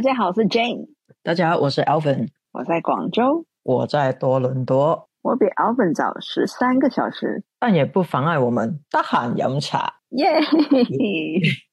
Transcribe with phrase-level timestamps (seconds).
[0.00, 0.86] 大家好，我是 Jane，
[1.22, 10.40] 大家好，我是 Alvin，我在广州，我在多伦多，我比 Alvin 早十三个小时，但也不妨碍我们大喊饮茶，耶！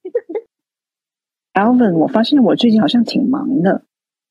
[1.56, 3.84] Alvin，我发现我最近好像挺忙的，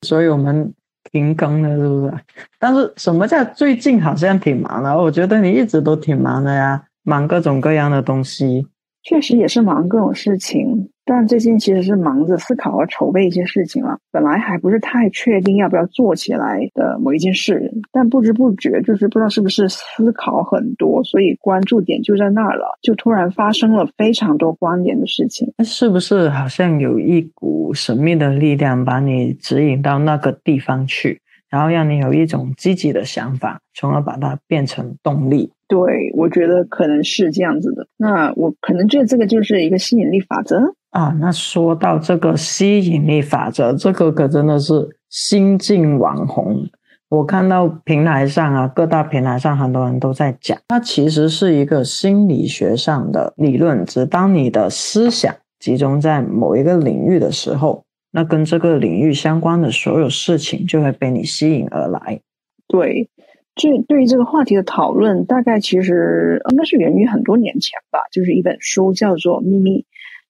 [0.03, 0.75] 所以我们
[1.11, 2.13] 停更了，是不是？
[2.59, 4.95] 但是什么叫最近好像挺忙的？
[4.95, 8.67] 我觉得你一直都挺忙的呀，忙各种各样的东西，
[9.01, 10.91] 确实也是忙各种事情。
[11.09, 25.53] 但最近其实是忙着思考和筹备一些事情了，本来还不是太确定要不要做起来的某一件事，但不知不觉就是不知道是不是思考很多，所以关注点就在那儿了，就突然发生了非常多关联的事情。
[25.63, 35.53] 是不是好像有一股神秘的力量把你指引到那个地方去，然后让你有一种积极的想法，从而把它变成动力？
[35.69, 37.87] 对，我觉得可能是这样子的。
[37.97, 40.75] 那我可能觉得这个就是一个吸引力法则。
[40.91, 46.67] 啊，那说到这个吸引力法则，这个可真的是新晋网红。
[47.09, 53.85] 我看到平台上啊，各大平台上很多人都在讲，它其实是一个心理学上的理论。
[53.85, 62.19] 只当你的思想集中在某一个领域的时候，那跟这个领域相关的所有事情就会被你吸引而来。
[62.67, 63.09] 对，
[63.55, 69.81] 这对于这个话题的讨论，大概其实应该是源于很多年前吧，就是一本书叫做《秘密》。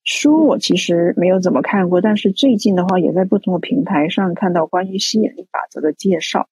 [0.09, 6.47] 书我其实没有怎么看过，但是最近的话也在不同的平台上看到关于吸引力法则的介绍。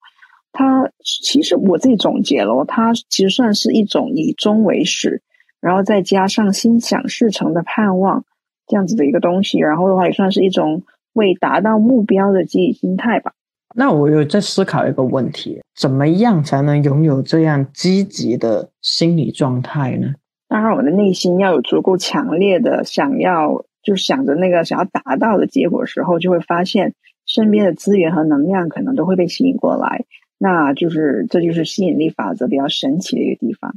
[0.51, 5.21] 它其实我自己总结了，它其实算是一种以终为始，
[5.61, 8.25] 然后再加上心想事成的盼望
[8.67, 9.57] 这样子的一个东西。
[9.59, 13.31] 然后的话也算是一种为达到目标的积极心态吧。
[13.73, 20.13] 那我有在思考一个问题：怎么样才能拥有这样积极的心理状态呢？
[20.55, 30.05] 当然，我的内心要有足够强烈的想要，就想着那个想要达到的结果时候，就会发现身边的资源和能量可能都会被吸引过来。
[30.37, 33.75] 那就是这就是吸引力法则比较神奇的一个地方。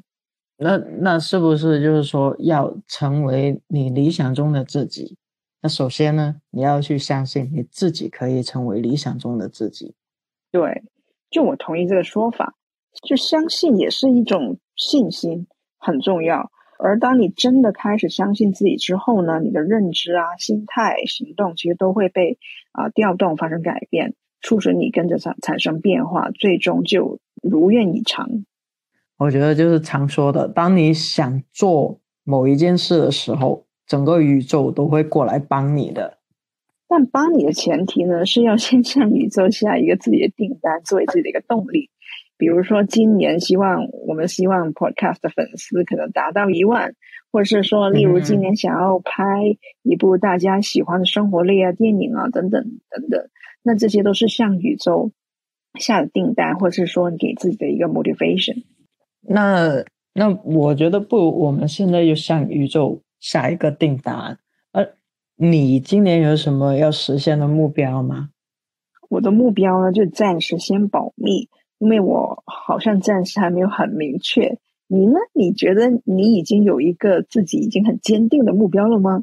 [0.57, 5.17] 那那是不是就是说要成为你理想中的自己？
[5.61, 9.97] 那首先呢，你要去相信你自己可以成为理想中的自己。
[10.53, 10.85] 对，
[11.29, 12.55] 就我同意这个说法，
[13.03, 16.53] 就相信也是一种信心，很重要。
[16.79, 22.39] 而当你真的开始相信自己之后呢，你的认知啊、心态、行动其实都会被
[22.73, 28.45] 啊调动发生改变，促使你跟着产产生变化，最终就如愿以偿。
[29.17, 36.19] 我觉得就是常说的，当你想做某一件事的时候，整个宇宙都会过来帮你的。
[36.87, 41.91] 但帮你的前提呢，是要先向宇宙下一个自己的订单，作为自己的一个动力。
[42.39, 46.95] 比如说，今年希望我们希望 Podcast 的粉丝可能达到一万，
[47.33, 53.29] 或者是说，例如今年想要拍一部大家喜欢的生活类啊电影啊等等等等，
[53.65, 55.11] 那这些都是向宇宙
[55.81, 58.63] 下的订单，或者是说给自己的一个 motivation。
[59.21, 59.85] 那
[60.15, 64.39] 那我觉得不，我们现在就向宇宙下一个订单。
[64.71, 64.95] 而
[65.35, 68.31] 你今年有什么要实现的目标吗？
[69.09, 71.49] 我的目标呢，就暂时先保密。
[71.79, 74.59] 因为我好像暂时还没有很明确，
[74.89, 75.19] 你呢？
[75.33, 79.23] 你觉得你已经有一个自己已经很坚定的目标了吗？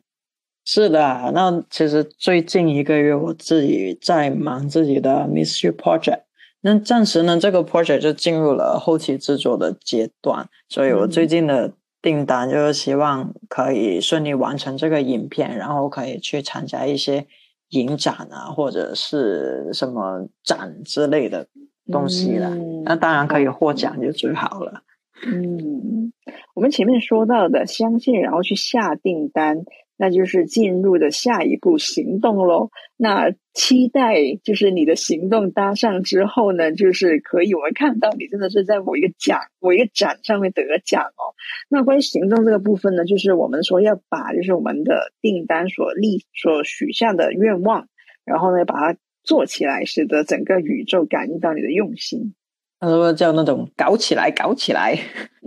[0.63, 6.21] 是的，那其实最近一个月我自己在忙自己的 mystery project，
[6.61, 17.27] 那暂时呢这个 project 就进入了后期制作的阶段，所以我最近的订单就是希望可以顺利完成这个影片，然后可以去参加一些
[17.69, 21.47] 影展啊，或者是什么展之类的。
[21.91, 24.81] 东西了，那当然可以获奖就最好了。
[25.25, 26.11] 嗯，
[26.55, 29.63] 我们前面说到的相信，然后去下订单，
[29.97, 32.69] 那就是进入的下一步行动喽。
[32.97, 41.33] 那期待就是你的行动搭上之后呢，就是可以我们看到你真的是在某一个奖、某一个展上面得奖哦。
[41.69, 47.87] 那关于行动这个部分呢，就是我们说要把就是我们的订单所立、所许下的愿望，
[48.25, 48.99] 然后呢把它。
[49.25, 52.33] 做起来，使得整个宇宙感应到你的用心。
[52.79, 54.97] 呃，叫那种搞起来，搞起来。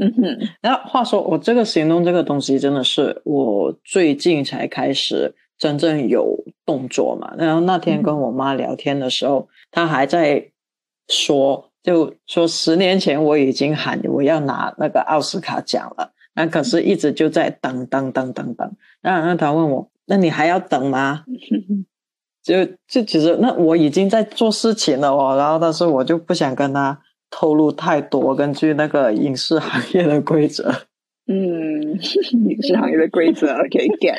[0.01, 0.49] 嗯哼。
[0.61, 7.33] 然后话说，我这个行动这个东西，真的是我最近才开始真正有动作嘛。
[7.39, 10.51] 然后那天跟我妈聊天的时候，她还在
[11.09, 18.73] 说，就说十年前我已经喊我要拿那个奥斯卡奖了，那可是一直就在等等等等等。
[19.03, 21.25] 然后她问我，那你还要等吗？
[22.49, 26.99] 就就其实那我已经在做事情了哦，然后但是我就不想跟他
[27.31, 30.73] 透露太多，根据那个影视行业的规则。
[31.27, 31.99] 嗯，嗯，
[32.49, 34.17] 影视行业的规则， OK get，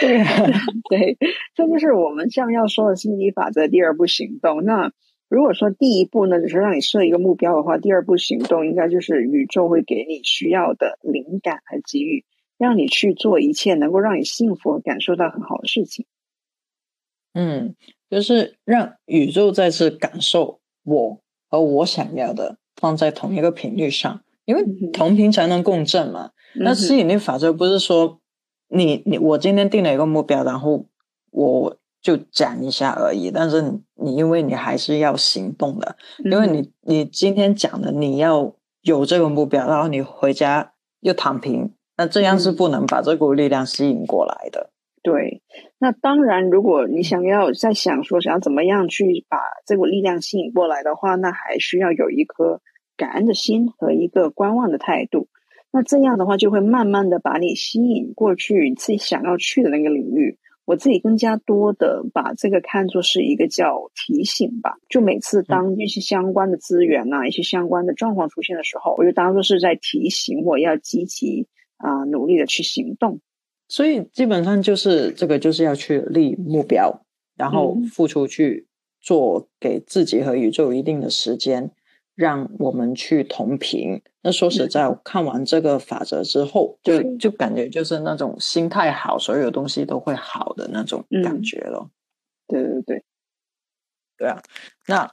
[0.00, 0.22] 对
[0.88, 1.18] 对，
[1.56, 4.62] 这就是我们将要说的吸引力法则第二步行动。
[4.64, 4.92] 那
[5.28, 12.24] 如果说第一步呢，只是让你设一个目标的话，第二步行动应该就是宇宙会给你需要的灵感和机遇，
[12.56, 16.06] 让你去做一切能够让你幸福、感受到很好的事情。
[17.34, 17.74] 嗯，
[18.08, 21.20] 就是让宇宙再次感受我
[21.50, 26.30] 和我想要的放在同一个频率上，因为同频才能共振嘛。
[26.54, 28.20] 那吸引力法则不是说
[28.68, 30.86] 你你我今天定了一个目标，然后
[31.30, 44.70] 我就讲一下而已，但是你因为你还是要行动的，因为你你今天讲的你要有这个目标，然后你回家又躺平，那这样是不能把这股力量吸引过来的。
[45.04, 45.42] 对，
[45.78, 52.62] 那当然，如果你想要在想说想要怎么样去把这股力量吸引过来的话，那还需要有一颗
[52.96, 55.28] 感恩的心和一个观望的态度。
[55.70, 60.38] 那这样的话，就会慢慢的把你吸引过去自己想要去的那个领域。
[60.64, 71.46] 我自己更加多的把这个看作是一个叫提醒吧，就每次当一些相关的资源啊、一些相关的状况出现的时候，我就当做是在提醒我要积极
[71.76, 73.20] 啊努力的去行动。
[73.68, 77.02] 所以基本上就是这个，就是要去立目标，
[77.36, 78.66] 然后付出去
[79.00, 81.70] 做，给自己和宇宙一定的时间，
[82.14, 84.00] 让我们去同频。
[84.22, 91.90] 那说实在，看完这个法则之后，就就感觉就是那种心态好，所有东西都会好的那种感觉了。
[92.46, 93.04] 对对对，
[94.16, 94.42] 对啊。
[94.86, 95.10] 那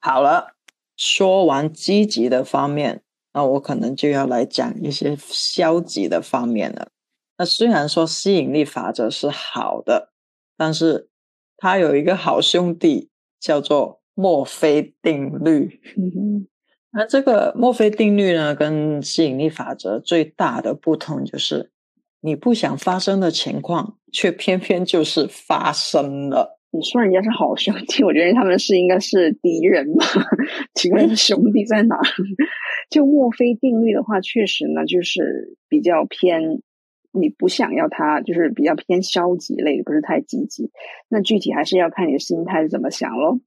[0.00, 0.54] 好了，
[0.96, 3.02] 说完积极的方面，
[3.32, 6.88] 那我可能就要来讲一些消极的方面了。
[7.36, 10.12] 那虽然说吸引力法则是好的，
[10.56, 11.08] 但是
[11.56, 13.10] 它有一个好兄弟
[13.40, 15.80] 叫做墨菲定律。
[16.92, 21.72] 那这个墨菲定律呢，跟吸引力法则最大的不同就是，
[22.20, 26.60] 你不想发生的情况，却偏偏就是发生了。
[26.70, 30.06] 你说人家是好兄弟，我觉得他们是应该是敌人吧？
[30.74, 31.98] 请问兄弟在哪？
[32.90, 36.62] 就墨菲定律的话，确实呢，就是比较偏。
[37.14, 40.70] 你不想要他，就是比较偏消极类，不是太积极。
[41.08, 43.38] 那具体还是要看你的心态是怎么想咯。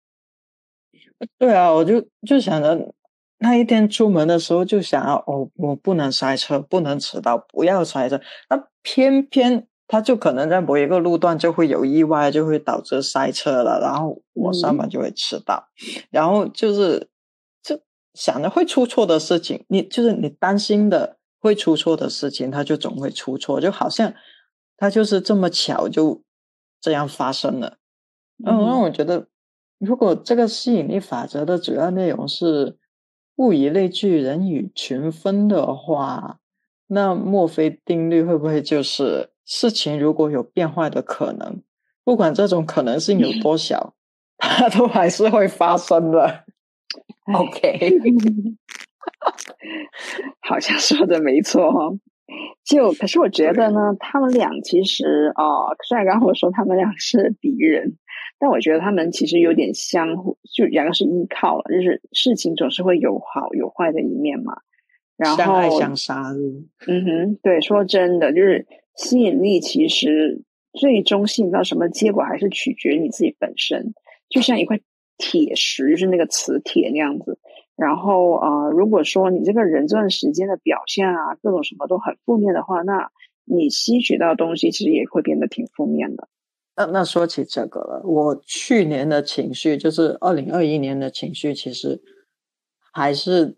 [1.37, 2.93] 对啊，我就就想着
[3.39, 8.21] 那一天出门的时候，就想要哦，我不能塞车，不能迟到，不要塞车。
[8.49, 15.67] 那偏偏他就可能在某一个路段就会有意外，就会导致塞车了，然后我上班就会迟到。
[16.09, 17.09] 然后就是
[17.61, 17.79] 就
[18.13, 21.16] 想着会出错的事情，你就是你担心的。
[21.39, 24.13] 会出错的事情，它就总会出错，就好像
[24.77, 26.23] 它就是这么巧，就
[26.81, 27.77] 这样发生了。
[28.45, 29.27] 嗯，那我觉得，
[29.79, 32.77] 如果这个吸引力法则的主要内容是
[33.37, 36.39] 物以类聚，人以群分的话，
[36.87, 41.61] 那墨菲定律会不会就是事情如果有变坏的可能，
[42.03, 43.93] 不管这种可能性有多小，
[44.37, 46.45] 它都还是会发生的。
[47.33, 47.93] OK。
[50.41, 51.91] 好像说的没错哈，
[52.65, 57.97] 就可是我觉得呢，他们俩其实哦，虽然刚刚我说他们俩是敌人，
[58.39, 64.53] 但我觉得他们其实有点相互，就两个是依靠了，就是事情总是会有好有坏的一面嘛。
[65.17, 66.21] 然后相爱相杀。
[66.87, 73.95] 嗯哼，对，说真的，就是吸引力其实最终吸引到什么结果，还是取决于你自己本身，
[74.29, 74.79] 就像一块
[75.17, 77.39] 铁石，就是那个磁铁那样子。
[77.77, 83.09] 然后啊，如果说你这个人这段时间的表现啊，各种什么都很负面的话，那
[83.45, 86.27] 你吸取到东西其实也会变得挺负面的。
[86.75, 92.01] 那那说起这个了，我去年的情绪，就是二零二一年的情绪，其实
[92.91, 93.55] 还是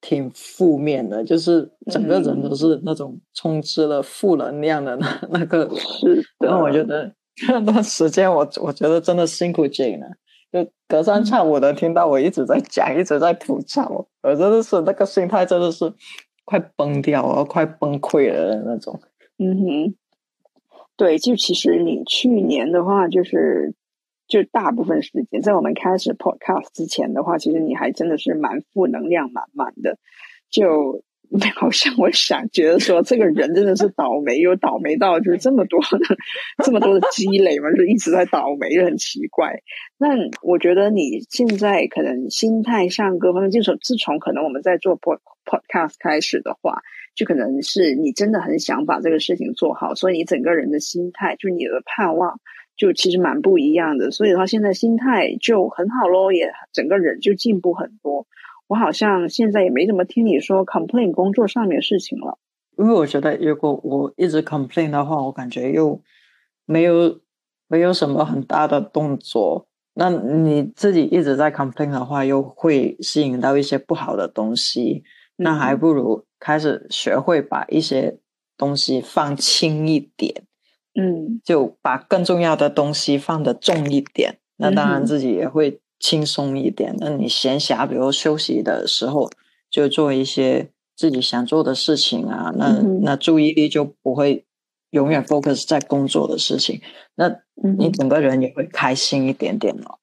[0.00, 5.68] 挺负面的，就是整个人都是那种充斥了负能量的那那个。
[5.76, 7.12] 是，然后我觉得
[7.48, 10.06] 那段时间，我我觉得真的辛苦 Jane 了。
[10.52, 15.92] 就隔三差五的听到我一直在讲， 一直在吐槽，我真的是那个心态真的是
[16.44, 19.00] 快崩掉了，快崩溃了的那种。
[19.38, 19.94] 嗯哼，
[20.96, 23.74] 对，就其实你去年的话，就是
[24.26, 29.98] 就大部分时间在我们开始 podcast 之前的话，其实你还真的是蛮负能量满满的，
[30.50, 31.02] 就。
[31.54, 36.16] 好像我想觉得说，这个人真的是倒霉，又倒霉到就是这么多的
[36.64, 39.60] 这么多的积累嘛，就一直在倒霉，就很奇怪。
[39.96, 40.08] 那
[40.42, 46.80] 我觉得你现在可能心态上各方面，就从自从可能我们在做 pod podcast 开始的话，
[47.14, 52.40] 就可能是你真的很想把这个事情做好，所以你整个人的心态，就你的盼望，
[52.76, 54.10] 就其实蛮不一样的。
[54.10, 58.26] 所以的话，现在心态就很好咯，也整个人就进步很多。
[58.70, 62.38] 我好像现在也没怎么听你说 complain 工作上面的事情了。
[62.78, 66.00] 因为我觉得如果我一直 complain 的话，我感觉又
[66.66, 67.18] 没有
[67.66, 69.66] 没有什么很大的动作。
[69.94, 75.02] 那你自己一直在 complain 的话，又会吸引到一些不好的东西。
[75.34, 78.20] 那还不如开始学会把一些
[78.56, 80.44] 东西放轻一点，
[80.94, 84.38] 嗯，就把更重要的东西放得重一点。
[84.58, 86.96] 那当然自己也会轻松一点。
[86.98, 89.30] 那你闲暇，比如休息的时候，
[89.70, 92.52] 就做一些自己想做的事情啊。
[92.56, 94.44] 那那注意力就不会
[94.90, 96.80] 永远 focus 在工作的事情。
[97.14, 97.30] 那
[97.76, 99.98] 你整个人也会开心一点点了。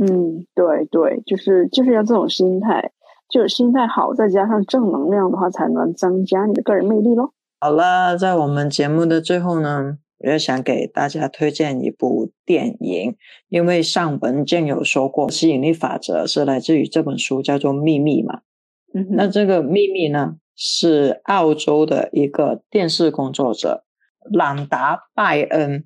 [0.00, 2.92] 嗯，对对，就是就是要这种心态。
[3.28, 7.32] 就是心态好，再加上正能量的话，才能增加你的个人魅力咯。
[7.60, 13.16] 好了，在我们节目的最后呢，我就想给大家推荐一部电影，
[13.48, 18.40] 因为上文件有说过，吸引力法则是来自于这本书，叫做《秘密》嘛。
[18.94, 23.84] 嗯，那这个《秘密》呢，是澳洲的一个电视工作者
[24.30, 25.84] 朗达拜恩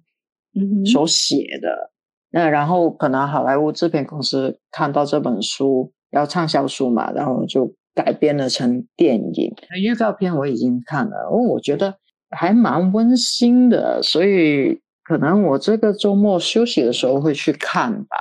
[0.85, 1.93] 所写的。
[2.31, 5.93] 那然后可能好莱坞制片公司看到这本书。
[6.12, 9.52] 要畅销书嘛，然后就改编了成电影。
[9.69, 11.99] 那预告片我已经看了，哦，我觉得
[12.37, 18.16] 还蛮温馨的，所以可能我这个周末休息的时候会去看吧。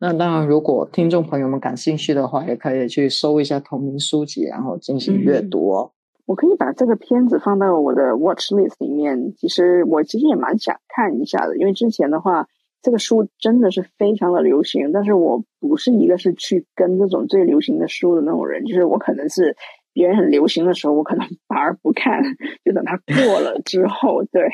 [0.00, 5.92] 那当然，如果听众朋友们感兴趣的话，也可以去搜一下同名书籍，然后进行阅读哦。
[6.26, 9.34] 我可以把这个片子放到我的 watch list 里面。
[9.36, 12.48] 其实我其实也蛮想看一下的，因为之前的话。
[12.80, 19.56] 这个书真的是非常的流行，但是我不是一个是去跟这种最流行的书的那种人，就是我可能是
[19.98, 22.22] 别人很流行的时候，我可能反而不看，
[22.64, 24.48] 就等它过了 之后，对，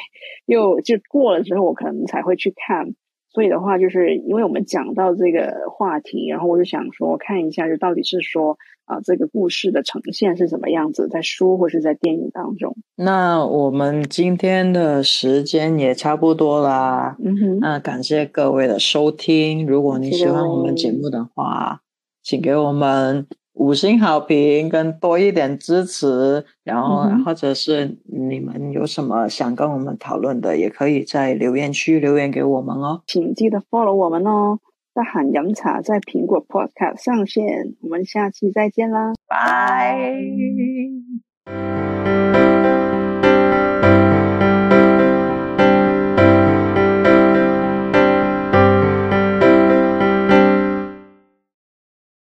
[0.47, 2.95] 又就过了之后，我可能才会去看。
[3.29, 12.75] 所以的话，就是因为我们讲到这个话题，然后我就想说，看一下，就到底是说啊，这个故事的呈现是什么样子，在书或是在电影当中。
[12.97, 19.67] 那我们今天的时间也差不多啦，嗯哼，那感谢各位的收听。
[19.67, 21.83] 如果你喜欢我们节目的话，
[22.23, 23.27] 请给我们。
[23.55, 33.03] 五星好评跟多一点支持，然后或者是你们有什么想跟我们讨论的，也可以在留言区留言给我们哦。
[33.07, 34.59] 请记得 follow 我们哦。
[34.93, 40.15] 大喊饮茶在苹果 Podcast 上线，我们下期再见啦，拜。